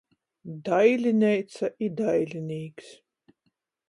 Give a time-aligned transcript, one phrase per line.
[0.69, 2.89] Dailineica i dailinīks.